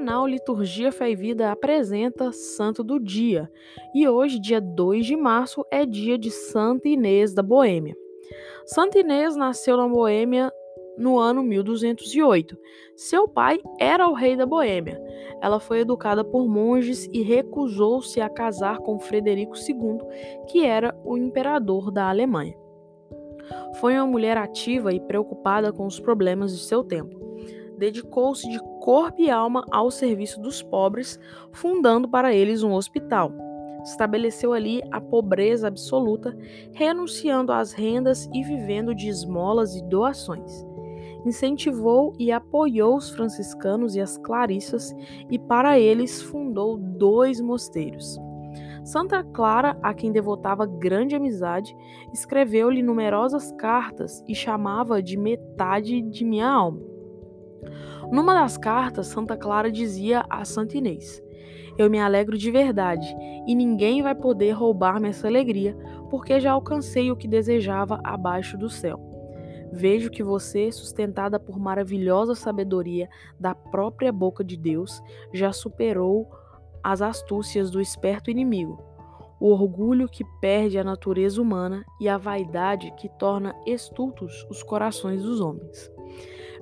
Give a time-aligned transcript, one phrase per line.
[0.00, 3.50] canal Liturgia Fé e Vida apresenta Santo do Dia.
[3.94, 7.94] E hoje, dia 2 de março, é dia de Santa Inês da Boêmia.
[8.64, 10.50] Santa Inês nasceu na Boêmia
[10.96, 12.56] no ano 1208.
[12.96, 14.98] Seu pai era o rei da Boêmia.
[15.42, 19.98] Ela foi educada por monges e recusou-se a casar com Frederico II,
[20.48, 22.56] que era o imperador da Alemanha.
[23.74, 27.29] Foi uma mulher ativa e preocupada com os problemas de seu tempo.
[27.80, 31.18] Dedicou-se de corpo e alma ao serviço dos pobres,
[31.50, 33.32] fundando para eles um hospital.
[33.82, 36.36] Estabeleceu ali a pobreza absoluta,
[36.74, 40.68] renunciando às rendas e vivendo de esmolas e doações
[41.24, 44.94] incentivou e apoiou os franciscanos e as clarissas
[45.30, 48.18] e para eles fundou dois mosteiros.
[48.82, 51.76] Santa Clara, a quem devotava grande amizade,
[52.12, 56.89] escreveu-lhe numerosas cartas e chamava de metade de minha alma.
[58.10, 61.22] Numa das cartas, Santa Clara dizia a Santa Inês:
[61.78, 63.06] Eu me alegro de verdade,
[63.46, 65.76] e ninguém vai poder roubar-me essa alegria,
[66.10, 69.10] porque já alcancei o que desejava abaixo do céu.
[69.72, 73.08] Vejo que você, sustentada por maravilhosa sabedoria
[73.38, 75.00] da própria boca de Deus,
[75.32, 76.28] já superou
[76.82, 78.82] as astúcias do esperto inimigo,
[79.38, 85.22] o orgulho que perde a natureza humana e a vaidade que torna estultos os corações
[85.22, 85.90] dos homens.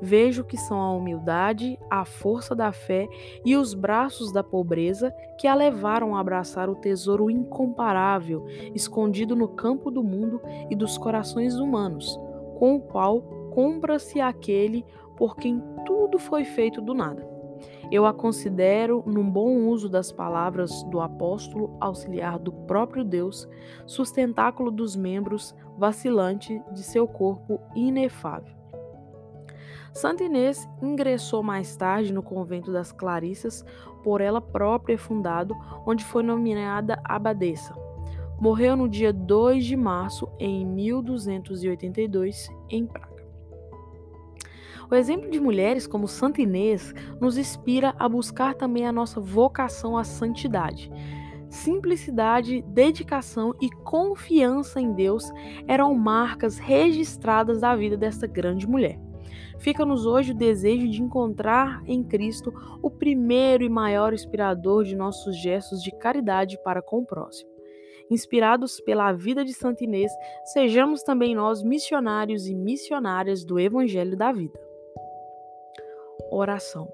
[0.00, 3.08] Vejo que são a humildade, a força da fé
[3.44, 9.48] e os braços da pobreza que a levaram a abraçar o tesouro incomparável escondido no
[9.48, 12.18] campo do mundo e dos corações humanos
[12.56, 13.22] com o qual
[13.52, 14.84] compra-se aquele
[15.16, 17.26] por quem tudo foi feito do nada.
[17.90, 23.48] Eu a considero, num bom uso das palavras do apóstolo, auxiliar do próprio Deus,
[23.86, 28.54] sustentáculo dos membros, vacilante de seu corpo inefável.
[29.96, 33.64] Santa Inês ingressou mais tarde no convento das Clarissas,
[34.04, 35.56] por ela própria fundado,
[35.86, 37.74] onde foi nomeada abadesa.
[38.38, 43.24] Morreu no dia 2 de março em 1282 em Praga.
[44.90, 49.96] O exemplo de mulheres como Santa Inês nos inspira a buscar também a nossa vocação
[49.96, 50.92] à santidade.
[51.48, 55.24] Simplicidade, dedicação e confiança em Deus
[55.66, 59.05] eram marcas registradas da vida desta grande mulher.
[59.58, 62.52] Fica-nos hoje o desejo de encontrar em Cristo
[62.82, 67.56] o primeiro e maior inspirador de nossos gestos de caridade para com o próximo
[68.10, 70.12] inspirados pela vida de Santa Inês,
[70.52, 74.58] sejamos também nós missionários e missionárias do Evangelho da Vida.
[76.30, 76.88] Oração.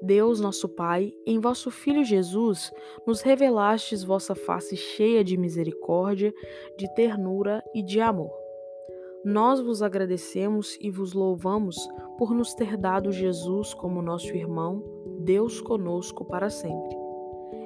[0.00, 2.72] Deus, nosso Pai, em vosso Filho Jesus,
[3.06, 6.32] nos revelastes vossa face cheia de misericórdia,
[6.76, 8.37] de ternura e de amor.
[9.24, 11.76] Nós vos agradecemos e vos louvamos
[12.16, 14.82] por nos ter dado Jesus como nosso irmão,
[15.20, 16.96] Deus conosco para sempre.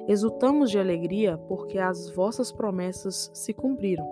[0.07, 4.05] Exultamos de alegria porque as vossas promessas se cumpriram.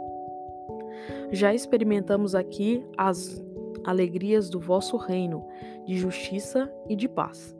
[1.32, 3.44] Já experimentamos aqui as
[3.84, 5.44] alegrias do vosso reino,
[5.86, 7.58] de justiça e de paz.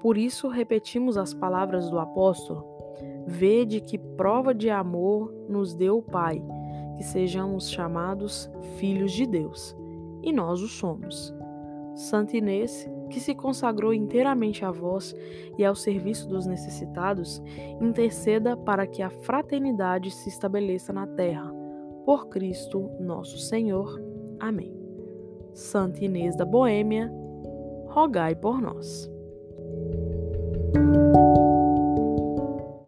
[0.00, 2.64] Por isso repetimos as palavras do apóstolo:
[3.26, 6.42] Vede que prova de amor nos deu o Pai,
[6.96, 9.76] que sejamos chamados filhos de Deus.
[10.22, 11.34] E nós o somos.
[11.94, 15.14] Santa Inês, que se consagrou inteiramente a vós
[15.56, 17.42] e ao serviço dos necessitados,
[17.80, 21.52] interceda para que a fraternidade se estabeleça na terra.
[22.04, 24.00] Por Cristo nosso Senhor.
[24.40, 24.74] Amém.
[25.52, 27.12] Santa Inês da Boêmia,
[27.86, 29.13] rogai por nós.